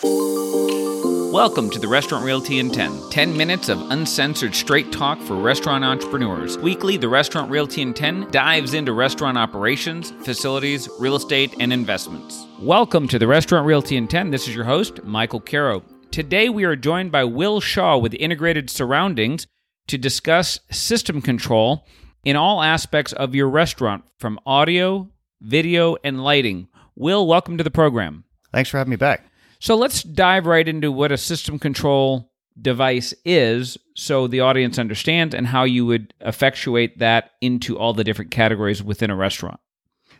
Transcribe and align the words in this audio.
Welcome 0.00 1.70
to 1.70 1.80
the 1.80 1.88
Restaurant 1.88 2.24
Realty 2.24 2.60
in 2.60 2.70
10. 2.70 3.10
10 3.10 3.36
minutes 3.36 3.68
of 3.68 3.80
uncensored 3.90 4.54
straight 4.54 4.92
talk 4.92 5.20
for 5.22 5.34
restaurant 5.34 5.84
entrepreneurs. 5.84 6.56
Weekly, 6.56 6.96
the 6.96 7.08
Restaurant 7.08 7.50
Realty 7.50 7.82
in 7.82 7.92
10 7.92 8.30
dives 8.30 8.74
into 8.74 8.92
restaurant 8.92 9.36
operations, 9.36 10.12
facilities, 10.22 10.88
real 11.00 11.16
estate, 11.16 11.56
and 11.58 11.72
investments. 11.72 12.46
Welcome 12.60 13.08
to 13.08 13.18
the 13.18 13.26
Restaurant 13.26 13.66
Realty 13.66 13.96
in 13.96 14.06
10. 14.06 14.30
This 14.30 14.46
is 14.46 14.54
your 14.54 14.66
host, 14.66 15.02
Michael 15.02 15.40
Caro. 15.40 15.82
Today, 16.12 16.48
we 16.48 16.62
are 16.62 16.76
joined 16.76 17.10
by 17.10 17.24
Will 17.24 17.60
Shaw 17.60 17.98
with 17.98 18.14
Integrated 18.14 18.70
Surroundings 18.70 19.48
to 19.88 19.98
discuss 19.98 20.60
system 20.70 21.20
control 21.20 21.84
in 22.24 22.36
all 22.36 22.62
aspects 22.62 23.12
of 23.14 23.34
your 23.34 23.48
restaurant, 23.48 24.04
from 24.16 24.38
audio, 24.46 25.10
video, 25.40 25.96
and 26.04 26.22
lighting. 26.22 26.68
Will, 26.94 27.26
welcome 27.26 27.58
to 27.58 27.64
the 27.64 27.70
program. 27.72 28.22
Thanks 28.52 28.70
for 28.70 28.78
having 28.78 28.90
me 28.90 28.96
back. 28.96 29.27
So 29.60 29.76
let's 29.76 30.02
dive 30.02 30.46
right 30.46 30.66
into 30.66 30.92
what 30.92 31.12
a 31.12 31.16
system 31.16 31.58
control 31.58 32.30
device 32.60 33.14
is 33.24 33.78
so 33.94 34.26
the 34.26 34.40
audience 34.40 34.78
understands 34.78 35.34
and 35.34 35.46
how 35.46 35.64
you 35.64 35.86
would 35.86 36.14
effectuate 36.20 36.98
that 36.98 37.32
into 37.40 37.78
all 37.78 37.94
the 37.94 38.04
different 38.04 38.30
categories 38.30 38.82
within 38.82 39.10
a 39.10 39.16
restaurant. 39.16 39.60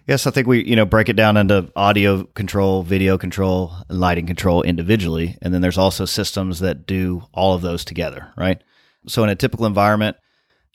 Yes, 0.07 0.27
I 0.27 0.31
think 0.31 0.47
we, 0.47 0.65
you 0.65 0.75
know, 0.75 0.87
break 0.87 1.09
it 1.09 1.17
down 1.17 1.37
into 1.37 1.71
audio 1.77 2.25
control, 2.25 2.83
video 2.83 3.19
control, 3.19 3.75
and 3.89 4.01
lighting 4.01 4.27
control 4.27 4.63
individually, 4.63 5.37
and 5.43 5.53
then 5.53 5.61
there's 5.61 5.77
also 5.77 6.07
systems 6.07 6.61
that 6.61 6.87
do 6.87 7.25
all 7.35 7.55
of 7.55 7.61
those 7.61 7.85
together, 7.85 8.33
right? 8.37 8.63
So 9.07 9.23
in 9.23 9.29
a 9.29 9.37
typical 9.37 9.67
environment, 9.67 10.17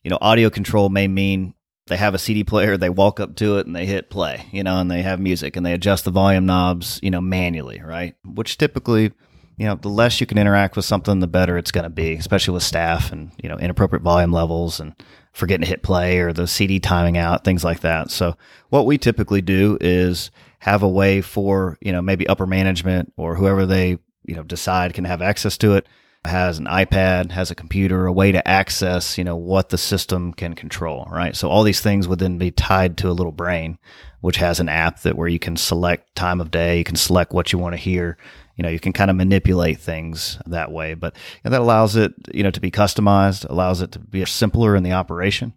you 0.04 0.12
know, 0.12 0.20
audio 0.22 0.52
control 0.52 0.90
may 0.90 1.08
mean 1.08 1.56
they 1.88 1.98
have 1.98 2.14
a 2.14 2.20
CD 2.20 2.44
player, 2.44 2.78
they 2.78 2.90
walk 2.90 3.20
up 3.20 3.36
to 3.36 3.58
it 3.58 3.66
and 3.68 3.76
they 3.76 3.86
hit 3.86 4.10
play, 4.10 4.46
you 4.52 4.64
know, 4.64 4.80
and 4.80 4.90
they 4.90 5.02
have 5.02 5.20
music 5.20 5.56
and 5.56 5.66
they 5.66 5.74
adjust 5.74 6.06
the 6.06 6.12
volume 6.12 6.46
knobs, 6.46 7.00
you 7.04 7.12
know, 7.12 7.22
manually, 7.22 7.82
right? 7.82 8.16
Which 8.24 8.58
typically, 8.58 9.12
you 9.58 9.66
know, 9.66 9.76
the 9.76 9.90
less 9.90 10.22
you 10.22 10.26
can 10.26 10.38
interact 10.38 10.76
with 10.76 10.86
something, 10.86 11.20
the 11.20 11.28
better 11.28 11.58
it's 11.58 11.72
going 11.72 11.84
to 11.84 11.90
be, 11.90 12.14
especially 12.14 12.54
with 12.54 12.64
staff 12.64 13.12
and, 13.12 13.32
you 13.42 13.50
know, 13.50 13.58
inappropriate 13.58 14.02
volume 14.02 14.32
levels 14.32 14.80
and 14.80 14.96
forgetting 15.34 15.64
to 15.64 15.70
hit 15.70 15.84
play 15.84 16.20
or 16.20 16.32
the 16.32 16.48
CD 16.48 16.80
timing 16.80 17.18
out, 17.18 17.44
things 17.44 17.64
like 17.64 17.82
that. 17.82 18.12
So 18.12 18.38
what 18.70 18.86
we 18.86 18.98
typically 18.98 19.42
do 19.42 19.78
is 19.82 20.32
have 20.60 20.84
a 20.84 20.90
way 20.90 21.22
for, 21.22 21.78
you 21.82 21.92
know, 21.92 22.02
maybe 22.02 22.28
upper 22.28 22.48
management 22.48 23.12
or 23.18 23.36
whoever 23.36 23.66
they, 23.66 23.98
you 24.24 24.36
know, 24.36 24.44
decide 24.44 24.94
can 24.94 25.04
have 25.04 25.22
access 25.22 25.58
to 25.58 25.76
it 25.76 25.88
has 26.26 26.58
an 26.58 26.66
iPad, 26.66 27.32
has 27.32 27.52
a 27.52 27.56
computer, 27.56 28.06
a 28.06 28.12
way 28.12 28.32
to 28.32 28.48
access, 28.48 29.18
you 29.18 29.24
know, 29.24 29.36
what 29.36 29.70
the 29.70 29.78
system 29.78 30.34
can 30.34 30.54
control, 30.54 31.08
right? 31.12 31.36
So 31.36 31.50
all 31.50 31.64
these 31.64 31.82
things 31.82 32.08
would 32.08 32.20
then 32.20 32.38
be 32.38 32.52
tied 32.52 32.98
to 33.00 33.10
a 33.10 33.12
little 33.12 33.32
brain, 33.32 33.78
which 34.22 34.38
has 34.38 34.60
an 34.60 34.70
app 34.70 35.02
that 35.02 35.18
where 35.18 35.28
you 35.28 35.40
can 35.40 35.58
select 35.58 36.16
time 36.16 36.40
of 36.40 36.52
day, 36.52 36.78
you 36.78 36.84
can 36.84 36.96
select 36.96 37.34
what 37.34 37.52
you 37.52 37.60
want 37.60 37.74
to 37.74 37.82
hear. 37.82 38.18
You 38.56 38.64
know, 38.64 38.70
you 38.70 38.80
can 38.80 38.94
kind 38.94 39.10
of 39.10 39.18
manipulate 39.18 39.80
things 39.80 40.40
that 40.46 40.72
way, 40.72 40.94
but 40.94 41.16
that 41.44 41.54
allows 41.54 41.96
it, 41.96 42.14
you 42.34 42.44
know, 42.44 42.52
to 42.52 42.62
be 42.62 42.72
customized, 42.72 43.50
allows 43.50 43.82
it 43.82 43.92
to 43.94 44.00
be 44.00 44.24
simpler 44.26 44.76
in 44.76 44.84
the 44.84 44.94
operation 44.94 45.54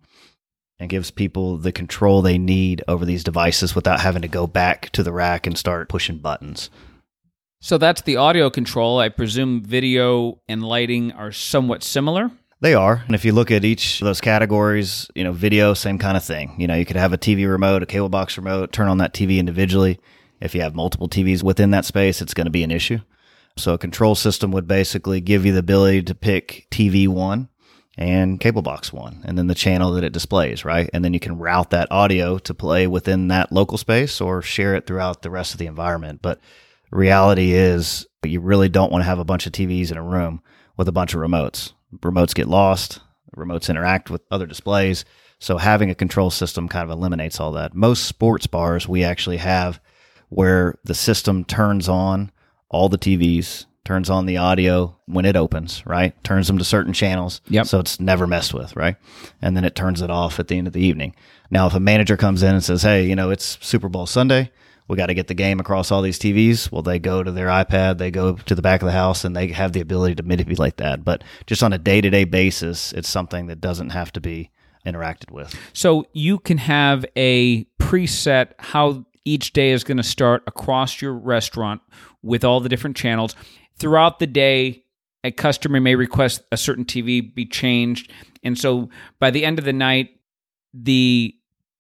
and 0.79 0.91
gives 0.91 1.11
people 1.11 1.57
the 1.59 1.73
control 1.73 2.23
they 2.23 2.39
need 2.39 2.83
over 2.89 3.05
these 3.05 3.25
devices 3.25 3.75
without 3.75 4.01
having 4.01 4.23
to 4.23 4.29
go 4.29 4.47
back 4.47 4.91
to 4.91 5.03
the 5.03 5.13
rack 5.13 5.47
and 5.47 5.57
start 5.57 5.89
pushing 5.89 6.19
buttons. 6.19 6.71
So 7.67 7.79
that's 7.79 8.03
the 8.03 8.19
audio 8.19 8.49
control. 8.49 9.01
I 9.01 9.09
presume 9.09 9.61
video 9.61 10.41
and 10.49 10.63
lighting 10.63 11.11
are 11.11 11.33
somewhat 11.33 11.83
similar. 11.83 12.31
They 12.61 12.75
are. 12.75 13.03
And 13.07 13.17
if 13.17 13.25
you 13.25 13.33
look 13.33 13.51
at 13.51 13.65
each 13.65 14.01
of 14.01 14.05
those 14.05 14.21
categories, 14.21 15.11
you 15.17 15.25
know, 15.25 15.33
video, 15.33 15.75
same 15.75 15.99
kind 15.99 16.17
of 16.17 16.23
thing. 16.23 16.55
You 16.61 16.69
know, 16.69 16.77
you 16.77 16.85
could 16.85 16.95
have 16.95 17.13
a 17.13 17.19
TV 17.19 17.51
remote, 17.51 17.83
a 17.83 17.87
cable 17.87 18.09
box 18.09 18.37
remote, 18.37 18.73
turn 18.73 18.87
on 18.87 18.99
that 18.99 19.15
TV 19.15 19.39
individually. 19.39 19.99
If 20.41 20.55
you 20.55 20.61
have 20.61 20.77
multiple 20.77 21.09
TVs 21.09 21.43
within 21.43 21.73
that 21.73 21.85
space, 21.85 22.23
it's 22.23 22.35
going 22.35 22.45
to 22.45 22.53
be 22.53 22.63
an 22.63 22.71
issue. 22.71 23.01
So 23.57 23.75
a 23.75 23.79
control 23.79 24.15
system 24.15 24.53
would 24.53 24.69
basically 24.69 25.21
give 25.21 25.45
you 25.45 25.53
the 25.53 25.59
ability 25.59 26.05
to 26.05 26.15
pick 26.15 26.69
TV 26.71 27.09
one 27.09 27.49
and 27.99 28.39
cable 28.39 28.63
box 28.63 28.93
one, 28.93 29.23
and 29.25 29.37
then 29.37 29.49
the 29.49 29.57
channel 29.57 29.91
that 29.95 30.05
it 30.05 30.13
displays, 30.13 30.65
right? 30.65 30.89
And 30.93 31.05
then 31.05 31.15
you 31.15 31.19
can 31.19 31.37
route 31.37 31.71
that 31.71 31.91
audio 31.91 32.39
to 32.39 32.55
play 32.55 32.87
within 32.87 33.27
that 33.27 33.51
local 33.51 33.77
space 33.77 34.21
or 34.21 34.41
share 34.41 34.77
it 34.77 34.87
throughout 34.87 35.23
the 35.23 35.31
rest 35.31 35.53
of 35.53 35.59
the 35.59 35.67
environment. 35.67 36.21
But 36.23 36.39
reality 36.91 37.53
is 37.53 38.07
you 38.25 38.41
really 38.41 38.69
don't 38.69 38.91
want 38.91 39.03
to 39.03 39.07
have 39.07 39.19
a 39.19 39.25
bunch 39.25 39.47
of 39.47 39.53
TVs 39.53 39.91
in 39.91 39.97
a 39.97 40.03
room 40.03 40.43
with 40.77 40.89
a 40.89 40.93
bunch 40.93 41.15
of 41.15 41.21
remotes. 41.21 41.73
Remotes 41.97 42.35
get 42.35 42.49
lost, 42.49 43.01
remotes 43.37 43.69
interact 43.69 44.11
with 44.11 44.23
other 44.31 44.47
displays. 44.47 45.05
So 45.39 45.59
having 45.59 45.91
a 45.91 45.95
control 45.95 46.31
system 46.31 46.69
kind 46.69 46.85
of 46.85 46.97
eliminates 46.97 47.41
all 47.41 47.53
that. 47.53 47.75
Most 47.75 48.05
sports 48.05 48.47
bars 48.47 48.89
we 48.89 49.05
actually 49.05 49.37
have 49.37 49.81
where 50.29 50.75
the 50.85 50.95
system 50.95 51.45
turns 51.45 51.89
on 51.89 52.33
all 52.69 52.89
the 52.89 52.99
TVs, 52.99 53.67
turns 53.85 54.11
on 54.11 54.27
the 54.27 54.39
audio 54.39 54.99
when 55.07 55.25
it 55.25 55.37
opens, 55.37 55.87
right? 55.87 56.13
Turns 56.25 56.49
them 56.49 56.59
to 56.59 56.65
certain 56.65 56.93
channels. 56.93 57.41
Yep. 57.49 57.67
So 57.67 57.79
it's 57.79 58.01
never 58.01 58.27
messed 58.27 58.53
with, 58.53 58.75
right? 58.75 58.97
And 59.41 59.57
then 59.57 59.65
it 59.65 59.77
turns 59.77 60.03
it 60.03 60.11
off 60.11 60.41
at 60.41 60.49
the 60.49 60.59
end 60.59 60.67
of 60.67 60.73
the 60.73 60.85
evening. 60.85 61.15
Now, 61.51 61.67
if 61.67 61.75
a 61.75 61.81
manager 61.81 62.17
comes 62.17 62.43
in 62.43 62.55
and 62.55 62.65
says, 62.65 62.83
Hey, 62.83 63.07
you 63.07 63.15
know, 63.15 63.31
it's 63.31 63.59
Super 63.65 63.89
Bowl 63.89 64.07
Sunday, 64.07 64.51
we 64.89 64.97
got 64.97 65.07
to 65.07 65.15
get 65.15 65.27
the 65.27 65.35
game 65.35 65.61
across 65.61 65.91
all 65.91 66.03
these 66.03 66.19
TVs. 66.19 66.71
Well, 66.71 66.83
they 66.83 66.99
go 66.99 67.23
to 67.23 67.33
their 67.33 67.49
iPad, 67.49 67.99
they 67.99 68.11
go 68.11 68.35
to 68.35 68.55
the 68.55 68.63
back 68.63 68.83
of 68.83 68.87
the 68.87 68.93
house, 68.93 69.25
and 69.25 69.35
they 69.35 69.49
have 69.49 69.73
the 69.73 69.81
ability 69.81 70.17
to 70.17 70.23
manipulate 70.23 70.77
that. 70.77 71.05
But 71.05 71.25
just 71.47 71.63
on 71.63 71.73
a 71.73 71.79
day 71.79 72.01
to 72.01 72.11
day 72.11 72.25
basis, 72.25 72.93
it's 72.93 73.09
something 73.09 73.47
that 73.47 73.61
doesn't 73.61 73.91
have 73.91 74.13
to 74.13 74.21
be 74.21 74.51
interacted 74.85 75.31
with. 75.31 75.55
So 75.73 76.07
you 76.13 76.39
can 76.39 76.59
have 76.59 77.05
a 77.17 77.65
preset 77.81 78.53
how 78.59 79.05
each 79.25 79.53
day 79.53 79.73
is 79.73 79.83
going 79.83 79.97
to 79.97 80.05
start 80.05 80.45
across 80.47 81.03
your 81.03 81.13
restaurant 81.13 81.83
with 82.23 82.45
all 82.45 82.61
the 82.61 82.69
different 82.69 82.97
channels. 82.97 83.35
Throughout 83.77 84.21
the 84.21 84.27
day, 84.27 84.85
a 85.25 85.33
customer 85.33 85.81
may 85.81 85.97
request 85.97 86.43
a 86.53 86.57
certain 86.57 86.85
TV 86.85 87.35
be 87.35 87.45
changed. 87.45 88.13
And 88.45 88.57
so 88.57 88.89
by 89.19 89.33
the 89.33 89.45
end 89.45 89.59
of 89.59 89.65
the 89.65 89.73
night, 89.73 90.11
the 90.73 91.35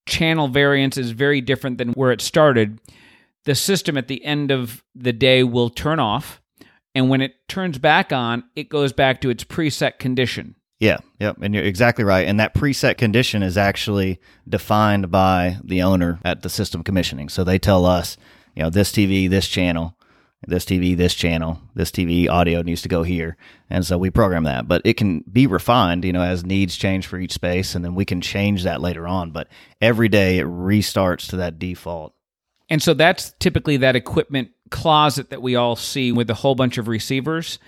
channel 0.07 0.49
variance 0.49 0.97
is 0.97 1.11
very 1.11 1.41
different 1.41 1.79
than 1.79 1.93
where 1.93 2.13
it 2.13 2.21
started. 2.21 2.81
The 3.45 3.55
system 3.55 3.97
at 3.97 4.09
the 4.09 4.25
end 4.25 4.51
of 4.51 4.83
the 4.95 5.13
day 5.13 5.43
will 5.43 5.71
turn 5.71 6.01
off. 6.01 6.41
And 6.95 7.11
when 7.11 7.21
it 7.21 7.35
turns 7.49 7.79
back 7.79 8.13
on, 8.13 8.45
it 8.57 8.69
goes 8.69 8.93
back 8.93 9.21
to 9.21 9.31
its 9.31 9.45
preset 9.45 9.99
condition. 9.99 10.55
Yeah, 10.79 10.99
yep, 11.19 11.37
and 11.41 11.55
you're 11.55 11.65
exactly 11.65 12.05
right. 12.05 12.27
And 12.27 12.39
that 12.39 12.55
preset 12.55 12.99
condition 12.99 13.43
is 13.43 13.57
actually 13.57 14.21
defined 14.49 15.11
by 15.11 15.59
the 15.65 15.83
owner 15.83 16.21
at 16.25 16.43
the 16.43 16.51
system 16.51 16.83
commissioning. 16.83 17.29
So 17.29 17.45
they 17.45 17.59
tell 17.59 17.87
us, 17.87 18.17
you 18.55 18.63
know, 18.63 18.71
this 18.71 18.93
TV, 18.93 19.29
this 19.29 19.49
channel, 19.49 19.96
this 20.47 20.65
TV, 20.65 20.97
this 20.97 21.15
channel, 21.15 21.61
this 21.75 21.91
TV 21.91 22.29
audio 22.29 22.63
needs 22.63 22.83
to 22.83 22.89
go 22.89 23.03
here. 23.03 23.37
And 23.69 23.85
so 23.85 23.99
we 23.99 24.11
program 24.11 24.45
that. 24.45 24.69
But 24.69 24.83
it 24.85 24.95
can 24.95 25.25
be 25.31 25.47
refined, 25.47 26.05
you 26.05 26.13
know, 26.13 26.23
as 26.23 26.45
needs 26.45 26.77
change 26.77 27.07
for 27.07 27.19
each 27.19 27.33
space. 27.33 27.75
And 27.75 27.85
then 27.85 27.95
we 27.95 28.05
can 28.05 28.21
change 28.21 28.63
that 28.63 28.81
later 28.81 29.07
on. 29.07 29.31
But 29.31 29.49
every 29.81 30.09
day 30.09 30.39
it 30.39 30.47
restarts 30.47 31.29
to 31.31 31.37
that 31.37 31.59
default. 31.59 32.15
And 32.69 32.83
so 32.83 32.95
that's 32.95 33.33
typically 33.39 33.77
that 33.79 33.97
equipment 33.97 34.51
closet 34.71 35.31
that 35.31 35.43
we 35.43 35.57
all 35.57 35.77
see 35.77 36.13
with 36.13 36.29
a 36.31 36.35
whole 36.35 36.55
bunch 36.55 36.79
of 36.79 36.89
receivers 36.89 37.59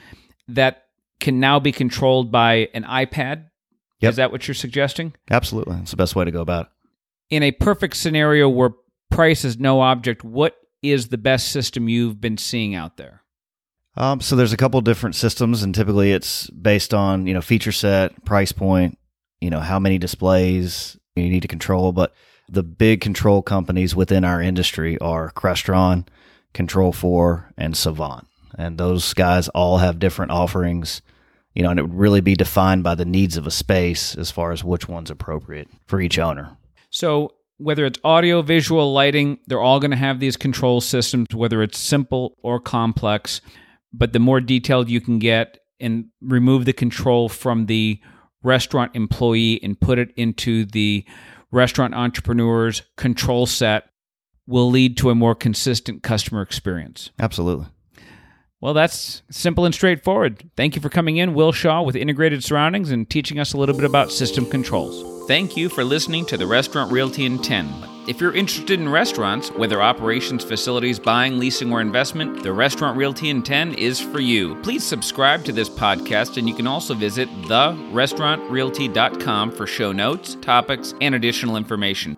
that 0.49 0.85
can 1.21 1.41
now 1.41 1.61
be 1.61 1.73
controlled 1.73 2.33
by 2.33 2.69
an 2.75 2.85
iPad. 2.85 3.45
Yep. 4.01 4.11
Is 4.11 4.17
that 4.17 4.33
what 4.33 4.47
you're 4.47 4.55
suggesting? 4.55 5.15
Absolutely. 5.31 5.77
That's 5.77 5.91
the 5.91 5.97
best 5.97 6.15
way 6.15 6.25
to 6.25 6.31
go 6.31 6.41
about 6.41 6.67
it. 6.67 7.35
In 7.37 7.43
a 7.43 7.53
perfect 7.53 7.97
scenario 7.97 8.49
where 8.49 8.71
price 9.11 9.45
is 9.45 9.59
no 9.59 9.81
object, 9.81 10.25
what 10.25 10.57
is 10.83 11.09
the 11.09 11.19
best 11.19 11.51
system 11.51 11.89
you've 11.89 12.21
been 12.21 12.39
seeing 12.39 12.75
out 12.75 12.97
there? 12.97 13.23
Um, 13.97 14.21
so 14.21 14.37
there's 14.37 14.53
a 14.53 14.57
couple 14.57 14.81
different 14.81 15.17
systems, 15.17 15.63
and 15.63 15.75
typically 15.75 16.13
it's 16.13 16.49
based 16.51 16.95
on 16.95 17.27
you 17.27 17.35
know 17.35 17.41
feature 17.41 17.73
set, 17.73 18.25
price 18.25 18.53
point, 18.53 18.99
you 19.41 19.51
know 19.51 19.61
how 19.61 19.79
many 19.79 19.99
displays 19.99 20.97
you 21.17 21.29
need 21.29 21.43
to 21.43 21.49
control. 21.49 21.93
But 21.93 22.15
the 22.49 22.63
big 22.63 23.01
control 23.01 23.43
companies 23.43 23.97
within 23.97 24.25
our 24.25 24.41
industry 24.41 24.99
are 24.99 25.33
Crestron, 25.33 26.07
Control4, 26.55 27.53
and 27.57 27.77
Savant, 27.77 28.29
and 28.57 28.79
those 28.79 29.15
guys 29.15 29.49
all 29.49 29.79
have 29.79 29.99
different 29.99 30.31
offerings. 30.31 31.03
You 31.55 31.65
know, 31.65 31.71
and 31.71 31.81
it 31.81 31.83
would 31.83 31.99
really 31.99 32.21
be 32.21 32.37
defined 32.37 32.85
by 32.85 32.95
the 32.95 33.05
needs 33.05 33.37
of 33.37 33.49
a 33.49 33.51
space 33.51 34.15
as 34.15 34.31
far 34.31 34.53
as 34.53 34.63
which 34.63 34.89
one's 34.89 35.11
appropriate 35.11 35.67
for 35.87 36.01
each 36.01 36.17
owner. 36.17 36.57
So 36.89 37.33
whether 37.59 37.85
it's 37.85 37.99
audio, 38.05 38.41
visual, 38.41 38.93
lighting, 38.93 39.39
they're 39.47 39.61
all 39.61 39.81
going 39.81 39.91
to 39.91 39.97
have 39.97 40.21
these 40.21 40.37
control 40.37 40.81
systems, 40.81 41.35
whether 41.35 41.63
it's 41.63 41.79
simple 41.79 42.37
or 42.43 42.61
complex. 42.61 43.41
But 43.93 44.13
the 44.13 44.19
more 44.19 44.41
detailed 44.41 44.89
you 44.89 45.01
can 45.01 45.19
get 45.19 45.59
and 45.81 46.07
remove 46.21 46.65
the 46.65 46.73
control 46.73 47.29
from 47.29 47.67
the 47.67 48.01
restaurant 48.43 48.93
employee 48.95 49.63
and 49.63 49.79
put 49.79 49.99
it 49.99 50.13
into 50.17 50.65
the 50.65 51.05
restaurant 51.51 51.95
entrepreneur's 51.95 52.83
control 52.97 53.47
set 53.47 53.91
will 54.47 54.71
lead 54.71 54.97
to 54.97 55.11
a 55.11 55.15
more 55.15 55.35
consistent 55.35 56.03
customer 56.03 56.43
experience. 56.43 57.11
Absolutely. 57.19 57.67
Well, 58.61 58.75
that's 58.75 59.23
simple 59.31 59.65
and 59.65 59.75
straightforward. 59.75 60.51
Thank 60.57 60.75
you 60.75 60.83
for 60.83 60.89
coming 60.89 61.17
in, 61.17 61.35
Will 61.35 61.53
Shaw, 61.53 61.83
with 61.83 61.95
Integrated 61.95 62.43
Surroundings 62.43 62.91
and 62.91 63.09
teaching 63.09 63.39
us 63.39 63.53
a 63.53 63.57
little 63.57 63.75
bit 63.75 63.85
about 63.85 64.11
system 64.11 64.47
controls. 64.47 65.18
Thank 65.29 65.57
you 65.59 65.69
for 65.69 65.85
listening 65.85 66.25
to 66.25 66.39
the 66.39 66.47
Restaurant 66.47 66.91
Realty 66.91 67.27
in 67.27 67.39
10. 67.39 67.69
If 68.09 68.19
you're 68.19 68.35
interested 68.35 68.81
in 68.81 68.89
restaurants, 68.89 69.51
whether 69.51 69.83
operations, 69.83 70.43
facilities, 70.43 70.99
buying, 70.99 71.39
leasing, 71.39 71.71
or 71.71 71.83
investment, 71.83 72.43
the 72.43 72.55
Restaurant 72.55 72.97
Realty 72.97 73.29
in 73.29 73.43
10 73.43 73.75
is 73.75 74.01
for 74.01 74.21
you. 74.21 74.55
Please 74.63 74.83
subscribe 74.83 75.45
to 75.45 75.53
this 75.53 75.69
podcast, 75.69 76.39
and 76.39 76.49
you 76.49 76.55
can 76.55 76.67
also 76.67 76.95
visit 76.95 77.29
therestaurantrealty.com 77.43 79.53
for 79.53 79.67
show 79.67 79.93
notes, 79.93 80.39
topics, 80.41 80.95
and 81.03 81.15
additional 81.15 81.59
information. 81.59 82.17